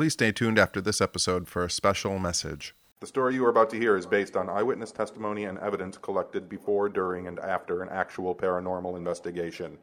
[0.00, 2.74] Please stay tuned after this episode for a special message.
[3.00, 6.48] The story you are about to hear is based on eyewitness testimony and evidence collected
[6.48, 9.76] before, during, and after an actual paranormal investigation.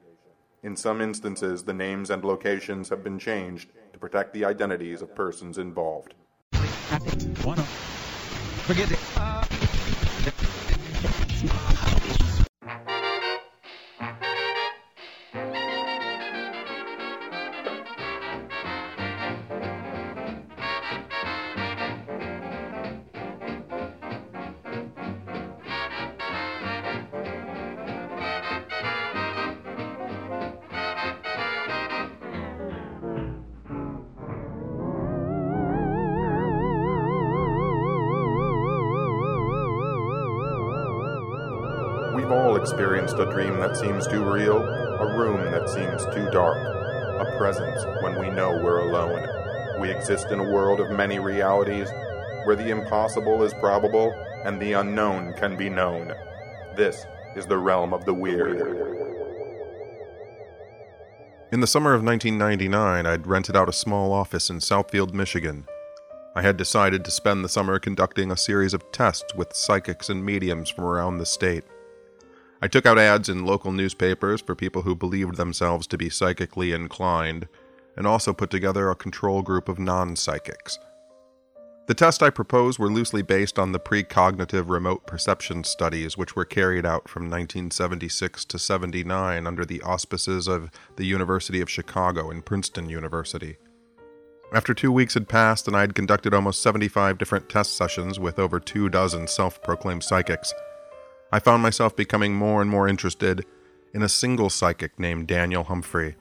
[0.63, 5.13] In some instances, the names and locations have been changed to protect the identities of
[5.13, 6.15] persons involved.
[8.65, 9.06] Forget it.
[42.17, 46.57] We've all experienced a dream that seems too real, a room that seems too dark,
[46.57, 49.79] a presence when we know we're alone.
[49.79, 51.87] We exist in a world of many realities
[52.45, 54.11] where the impossible is probable
[54.43, 56.11] and the unknown can be known.
[56.75, 58.61] This is the realm of the weird.
[61.51, 65.67] In the summer of 1999, I'd rented out a small office in Southfield, Michigan.
[66.35, 70.25] I had decided to spend the summer conducting a series of tests with psychics and
[70.25, 71.63] mediums from around the state.
[72.61, 76.71] I took out ads in local newspapers for people who believed themselves to be psychically
[76.71, 77.47] inclined,
[77.95, 80.79] and also put together a control group of non psychics.
[81.87, 86.43] The tests I proposed were loosely based on the precognitive remote perception studies, which were
[86.43, 92.45] carried out from 1976 to 79 under the auspices of the University of Chicago and
[92.45, 93.55] Princeton University.
[94.53, 98.37] After two weeks had passed and I had conducted almost 75 different test sessions with
[98.37, 100.53] over two dozen self proclaimed psychics,
[101.31, 103.45] I found myself becoming more and more interested
[103.93, 106.15] in a single psychic named Daniel Humphrey.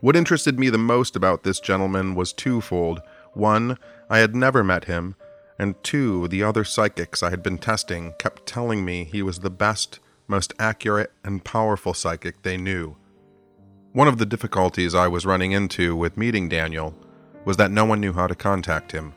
[0.00, 3.00] What interested me the most about this gentleman was twofold.
[3.34, 3.78] One,
[4.08, 5.14] I had never met him,
[5.58, 9.50] and two, the other psychics I had been testing kept telling me he was the
[9.50, 12.96] best, most accurate, and powerful psychic they knew.
[13.92, 16.94] One of the difficulties I was running into with meeting Daniel
[17.44, 19.14] was that no one knew how to contact him.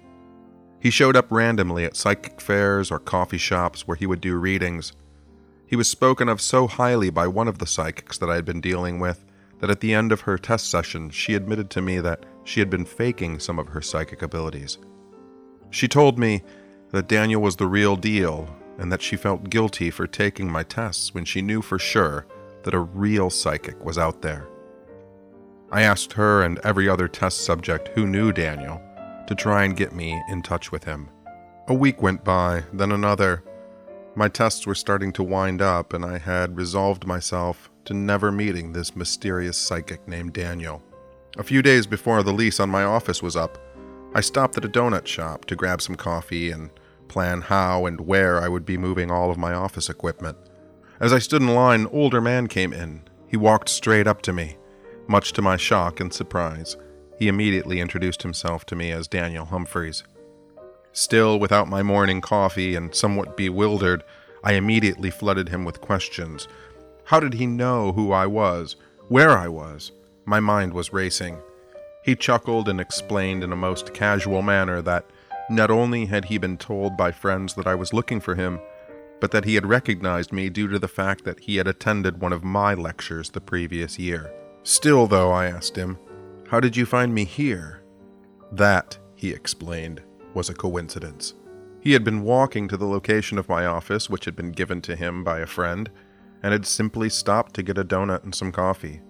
[0.83, 4.91] He showed up randomly at psychic fairs or coffee shops where he would do readings.
[5.65, 8.59] He was spoken of so highly by one of the psychics that I had been
[8.59, 9.23] dealing with
[9.59, 12.69] that at the end of her test session, she admitted to me that she had
[12.69, 14.77] been faking some of her psychic abilities.
[15.69, 16.43] She told me
[16.89, 21.13] that Daniel was the real deal and that she felt guilty for taking my tests
[21.13, 22.25] when she knew for sure
[22.63, 24.49] that a real psychic was out there.
[25.71, 28.81] I asked her and every other test subject who knew Daniel
[29.27, 31.09] to try and get me in touch with him.
[31.67, 33.43] A week went by, then another.
[34.15, 38.73] My tests were starting to wind up, and I had resolved myself to never meeting
[38.73, 40.83] this mysterious psychic named Daniel.
[41.37, 43.57] A few days before the lease on my office was up,
[44.13, 46.69] I stopped at a donut shop to grab some coffee and
[47.07, 50.37] plan how and where I would be moving all of my office equipment.
[50.99, 53.01] As I stood in line, an older man came in.
[53.27, 54.57] He walked straight up to me.
[55.07, 56.77] Much to my shock and surprise,
[57.23, 60.03] he immediately introduced himself to me as Daniel Humphreys.
[60.91, 64.03] Still without my morning coffee and somewhat bewildered,
[64.43, 66.49] I immediately flooded him with questions.
[67.05, 68.75] How did he know who I was?
[69.07, 69.93] Where I was?
[70.25, 71.37] My mind was racing.
[72.03, 75.05] He chuckled and explained in a most casual manner that
[75.49, 78.59] not only had he been told by friends that I was looking for him,
[79.21, 82.33] but that he had recognized me due to the fact that he had attended one
[82.33, 84.29] of my lectures the previous year.
[84.63, 85.97] Still, though, I asked him,
[86.53, 87.81] How did you find me here?
[88.51, 90.03] That, he explained,
[90.35, 91.33] was a coincidence.
[91.79, 94.95] He had been walking to the location of my office, which had been given to
[94.95, 95.89] him by a friend,
[96.43, 99.01] and had simply stopped to get a donut and some coffee.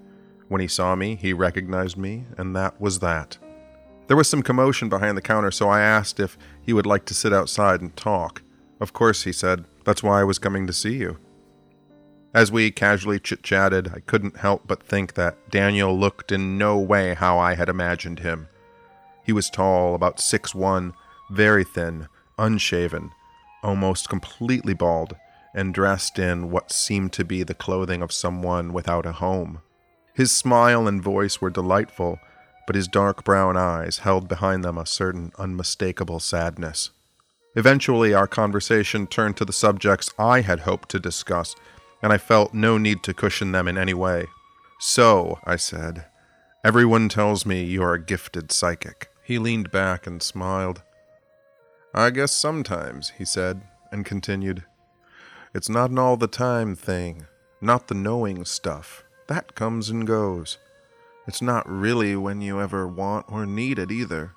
[0.47, 3.37] When he saw me, he recognized me, and that was that.
[4.07, 7.13] There was some commotion behind the counter, so I asked if he would like to
[7.13, 8.41] sit outside and talk.
[8.79, 11.17] Of course, he said, that's why I was coming to see you.
[12.33, 16.79] As we casually chit chatted, I couldn't help but think that Daniel looked in no
[16.79, 18.47] way how I had imagined him.
[19.23, 20.93] He was tall, about six one,
[21.29, 22.07] very thin,
[22.39, 23.11] unshaven,
[23.61, 25.15] almost completely bald,
[25.53, 29.61] and dressed in what seemed to be the clothing of someone without a home.
[30.15, 32.19] His smile and voice were delightful,
[32.65, 36.89] but his dark brown eyes held behind them a certain unmistakable sadness.
[37.55, 41.55] Eventually, our conversation turned to the subjects I had hoped to discuss,
[42.03, 44.27] and I felt no need to cushion them in any way.
[44.79, 46.05] So, I said,
[46.63, 49.09] everyone tells me you are a gifted psychic.
[49.23, 50.83] He leaned back and smiled.
[51.95, 54.65] I guess sometimes, he said, and continued.
[55.55, 57.25] It's not an all the time thing,
[57.61, 59.05] not the knowing stuff.
[59.27, 60.57] That comes and goes.
[61.25, 64.33] It's not really when you ever want or need it either.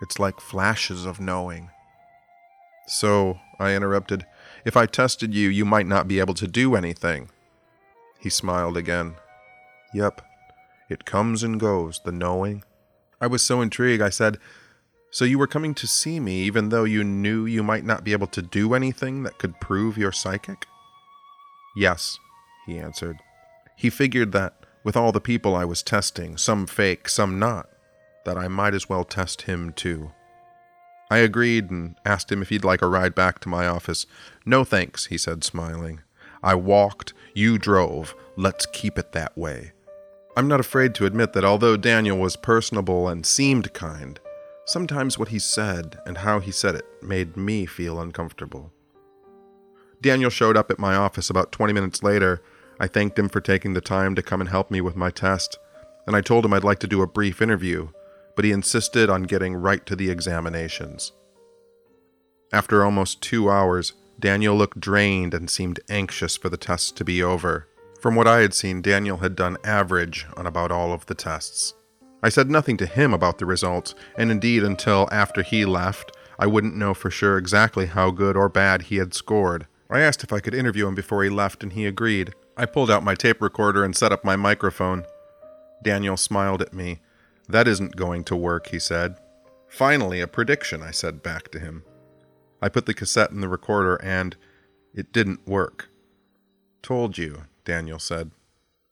[0.00, 1.68] It's like flashes of knowing.
[2.86, 4.24] So, I interrupted,
[4.64, 7.30] if I tested you, you might not be able to do anything.
[8.18, 9.16] He smiled again.
[9.94, 10.22] Yep,
[10.88, 12.64] it comes and goes, the knowing.
[13.20, 14.38] I was so intrigued, I said,
[15.10, 18.12] So you were coming to see me even though you knew you might not be
[18.12, 20.66] able to do anything that could prove you're psychic?
[21.76, 22.18] Yes,
[22.66, 23.18] he answered.
[23.76, 27.68] He figured that, with all the people I was testing, some fake, some not,
[28.24, 30.10] that I might as well test him too.
[31.10, 34.06] I agreed and asked him if he'd like a ride back to my office.
[34.46, 36.00] No thanks, he said, smiling.
[36.42, 38.14] I walked, you drove.
[38.36, 39.72] Let's keep it that way.
[40.36, 44.20] I'm not afraid to admit that although Daniel was personable and seemed kind,
[44.64, 48.72] sometimes what he said and how he said it made me feel uncomfortable.
[50.00, 52.40] Daniel showed up at my office about 20 minutes later.
[52.78, 55.58] I thanked him for taking the time to come and help me with my test,
[56.06, 57.88] and I told him I'd like to do a brief interview
[58.40, 61.12] but he insisted on getting right to the examinations.
[62.54, 67.22] After almost two hours, Daniel looked drained and seemed anxious for the tests to be
[67.22, 67.68] over.
[68.00, 71.74] From what I had seen, Daniel had done average on about all of the tests.
[72.22, 76.46] I said nothing to him about the results, and indeed, until after he left, I
[76.46, 79.66] wouldn't know for sure exactly how good or bad he had scored.
[79.90, 82.32] I asked if I could interview him before he left, and he agreed.
[82.56, 85.04] I pulled out my tape recorder and set up my microphone.
[85.82, 87.00] Daniel smiled at me
[87.50, 89.16] that isn't going to work, he said.
[89.68, 91.84] Finally, a prediction, I said back to him.
[92.60, 94.36] I put the cassette in the recorder and
[94.94, 95.88] it didn't work.
[96.82, 98.32] Told you, Daniel said.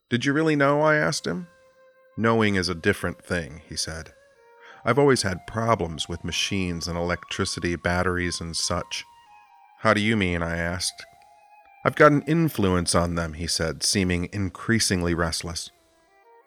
[0.09, 0.81] Did you really know?
[0.81, 1.49] I asked him.
[2.17, 4.13] Knowing is a different thing, he said.
[4.85, 9.05] I've always had problems with machines and electricity, batteries, and such.
[9.81, 10.43] How do you mean?
[10.43, 11.05] I asked.
[11.85, 15.71] I've got an influence on them, he said, seeming increasingly restless.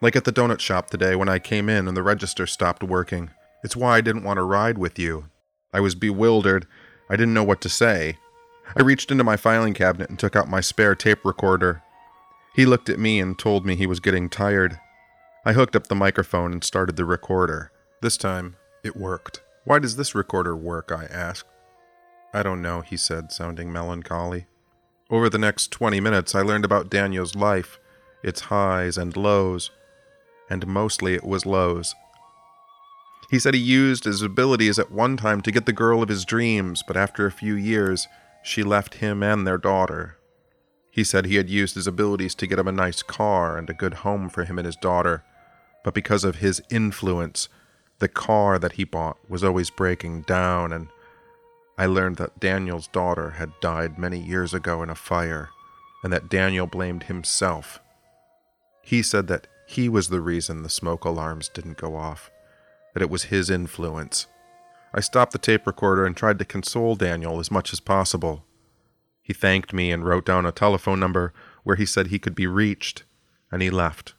[0.02, 3.30] Like at the donut shop today when I came in and the register stopped working.
[3.64, 5.26] It's why I didn't want to ride with you.
[5.72, 6.66] I was bewildered.
[7.08, 8.18] I didn't know what to say.
[8.76, 11.84] I reached into my filing cabinet and took out my spare tape recorder.
[12.56, 14.80] He looked at me and told me he was getting tired.
[15.46, 17.72] I hooked up the microphone and started the recorder.
[18.02, 19.42] This time, it worked.
[19.66, 20.92] Why does this recorder work?
[20.92, 21.48] I asked.
[22.34, 24.48] I don't know, he said, sounding melancholy.
[25.10, 27.80] Over the next 20 minutes, I learned about Daniel's life,
[28.24, 29.70] its highs and lows,
[30.52, 31.96] and mostly it was lows.
[33.30, 36.26] He said he used his abilities at one time to get the girl of his
[36.26, 38.10] dreams, but after a few years,
[38.44, 40.18] she left him and their daughter.
[40.92, 43.74] He said he had used his abilities to get him a nice car and a
[43.74, 45.24] good home for him and his daughter,
[45.86, 47.48] but because of his influence,
[48.00, 50.90] the car that he bought was always breaking down, and
[51.78, 55.50] I learned that Daniel's daughter had died many years ago in a fire,
[56.04, 57.80] and that Daniel blamed himself.
[58.82, 62.30] He said that he was the reason the smoke alarms didn't go off,
[62.94, 64.28] that it was his influence.
[64.94, 68.46] I stopped the tape recorder and tried to console Daniel as much as possible.
[69.22, 71.34] He thanked me and wrote down a telephone number
[71.64, 73.04] where he said he could be reached,
[73.52, 74.14] and he left.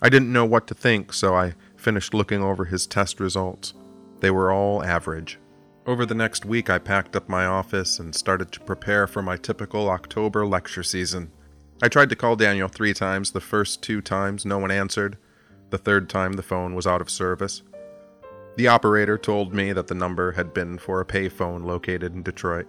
[0.00, 3.74] I didn't know what to think, so I finished looking over his test results.
[4.20, 5.38] They were all average.
[5.86, 9.36] Over the next week, I packed up my office and started to prepare for my
[9.36, 11.30] typical October lecture season.
[11.84, 13.32] I tried to call Daniel three times.
[13.32, 15.18] The first two times, no one answered.
[15.68, 17.60] The third time, the phone was out of service.
[18.56, 22.66] The operator told me that the number had been for a payphone located in Detroit.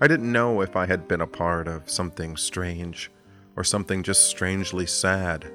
[0.00, 3.10] I didn't know if I had been a part of something strange
[3.56, 5.50] or something just strangely sad.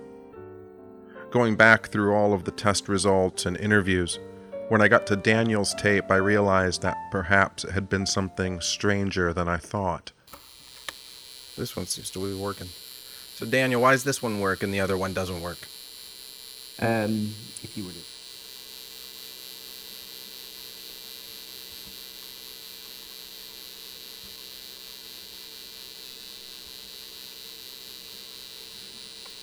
[1.30, 4.20] Going back through all of the test results and interviews,
[4.68, 9.32] when I got to Daniel's tape, I realized that perhaps it had been something stranger
[9.32, 10.12] than I thought.
[11.62, 12.70] This one seems to be working.
[13.36, 15.60] So Daniel, why does this one work and the other one doesn't work?
[16.80, 17.98] Um, if you were to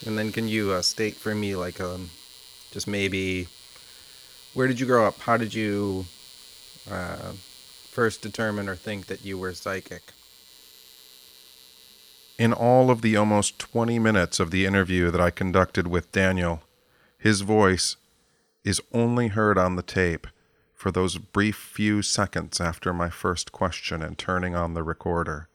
[0.04, 2.10] And then can you uh, state for me, like, um,
[2.72, 3.46] just maybe,
[4.54, 5.20] where did you grow up?
[5.20, 6.06] How did you
[6.90, 7.32] uh,
[7.90, 10.02] first determine or think that you were psychic?
[12.38, 16.62] In all of the almost 20 minutes of the interview that I conducted with Daniel,
[17.18, 17.96] his voice
[18.62, 20.28] is only heard on the tape
[20.72, 25.48] for those brief few seconds after my first question and turning on the recorder.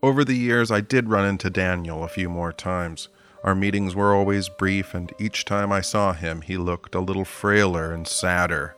[0.00, 3.08] Over the years, I did run into Daniel a few more times.
[3.42, 7.24] Our meetings were always brief, and each time I saw him, he looked a little
[7.24, 8.76] frailer and sadder.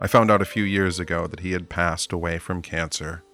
[0.00, 3.24] I found out a few years ago that he had passed away from cancer.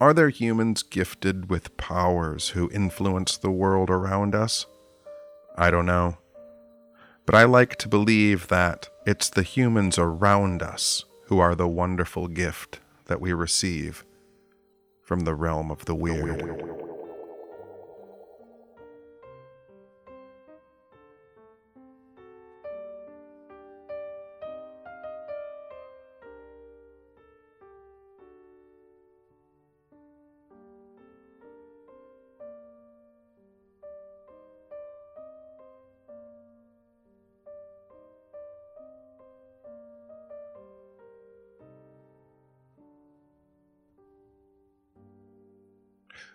[0.00, 4.66] Are there humans gifted with powers who influence the world around us?
[5.56, 6.18] I don't know.
[7.26, 12.28] But I like to believe that it's the humans around us who are the wonderful
[12.28, 14.04] gift that we receive
[15.02, 16.87] from the realm of the weird.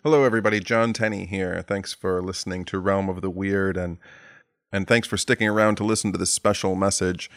[0.04, 0.60] Hello, everybody.
[0.60, 1.64] John Tenney here.
[1.66, 4.00] Thanks for listening to Realm of the Weird, and
[4.70, 7.32] and thanks for sticking around to listen to this special message.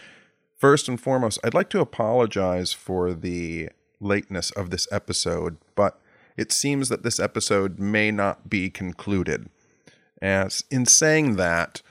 [0.57, 3.69] First and foremost, I'd like to apologize for the
[4.01, 6.01] lateness of this episode, but
[6.37, 9.49] it seems that this episode may not be concluded.
[10.21, 11.83] As in saying that,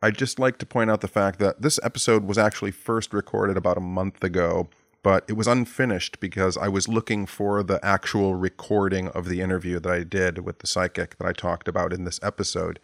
[0.00, 3.56] I'd just like to point out the fact that this episode was actually first recorded
[3.56, 4.68] about a month ago
[5.06, 9.78] but it was unfinished because I was looking for the actual recording of the interview
[9.78, 12.80] that I did with the psychic that I talked about in this episode.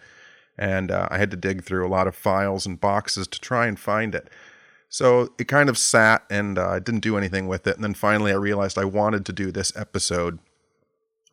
[0.56, 3.66] And uh, I had to dig through a lot of files and boxes to try
[3.66, 4.30] and find it.
[4.88, 7.74] So it kind of sat and uh, I didn't do anything with it.
[7.74, 10.38] And then finally I realized I wanted to do this episode.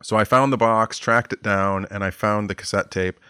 [0.02, 3.20] So I found the box, tracked it down, and I found the cassette tape.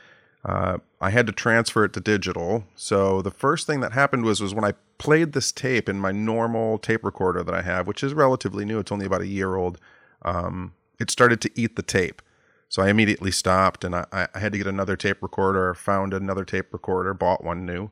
[0.44, 2.64] Uh, I had to transfer it to digital.
[2.74, 6.12] So the first thing that happened was was when I played this tape in my
[6.12, 8.78] normal tape recorder that I have, which is relatively new.
[8.78, 9.78] It's only about a year old.
[10.22, 12.22] Um, it started to eat the tape.
[12.68, 16.44] So I immediately stopped and I, I, had to get another tape recorder, found another
[16.44, 17.90] tape recorder, bought one new,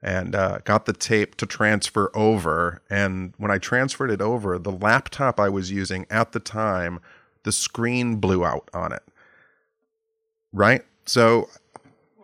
[0.00, 2.82] and uh, got the tape to transfer over.
[2.88, 7.00] And when I transferred it over, the laptop I was using at the time,
[7.42, 9.02] the screen blew out on it.
[10.52, 10.84] Right?
[11.04, 11.48] So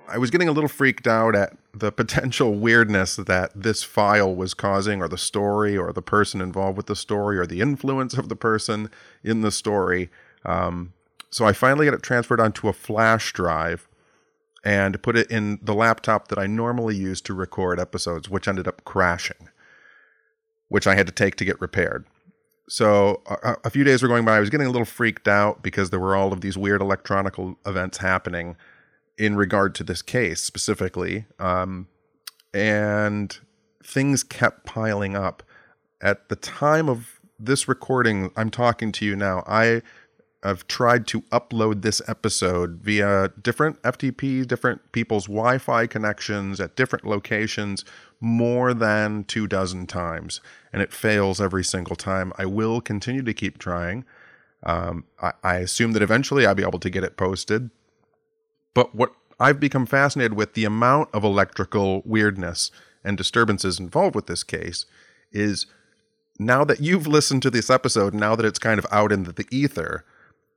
[0.09, 4.55] I was getting a little freaked out at the potential weirdness that this file was
[4.55, 8.29] causing, or the story, or the person involved with the story, or the influence of
[8.29, 8.91] the person
[9.23, 10.11] in the story.
[10.45, 10.95] Um,
[11.31, 13.89] so I finally got it transferred onto a flash drive
[14.65, 18.67] and put it in the laptop that I normally use to record episodes, which ended
[18.67, 19.49] up crashing,
[20.69, 22.07] which I had to take to get repaired.
[22.69, 24.37] So a, a few days were going by.
[24.37, 27.35] I was getting a little freaked out because there were all of these weird electronic
[27.67, 28.57] events happening
[29.19, 31.27] in regard to this case specifically.
[31.39, 31.89] Um,
[32.55, 33.37] and
[33.83, 35.43] things kept piling up.
[36.01, 39.43] At the time of this recording, I'm talking to you now.
[39.47, 39.83] I
[40.45, 46.77] have tried to upload this episode via different FTP, different people's Wi Fi connections at
[46.77, 47.85] different locations
[48.21, 50.41] more than two dozen times,
[50.73, 52.33] and it fails every single time.
[52.39, 54.05] I will continue to keep trying.
[54.63, 57.71] Um, I, I assume that eventually I'll be able to get it posted.
[58.79, 62.71] But what I've become fascinated with the amount of electrical weirdness
[63.03, 64.87] and disturbances involved with this case
[65.33, 65.67] is
[66.39, 69.45] now that you've listened to this episode, now that it's kind of out in the
[69.51, 70.05] ether,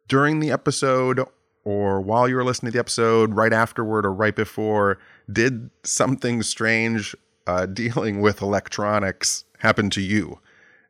[0.07, 1.25] during the episode
[1.63, 4.99] or while you were listening to the episode, right afterward or right before,
[5.31, 7.15] did something strange
[7.47, 10.39] uh, dealing with electronics happen to you?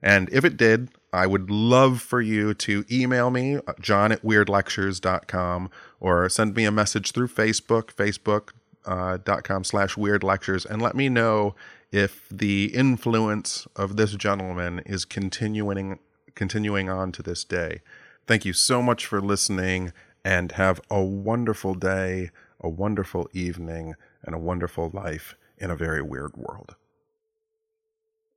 [0.04, 5.70] And if it did, I would love for you to email me, john at weirdlectures.com,
[6.00, 11.56] or send me a message through Facebook, facebook.com uh, slash weirdlectures, and let me know
[11.92, 16.00] if the influence of this gentleman is continuing
[16.34, 17.82] continuing on to this day.
[18.26, 19.92] Thank you so much for listening
[20.24, 22.30] and have a wonderful day,
[22.62, 26.76] a wonderful evening, and a wonderful life in a very weird world.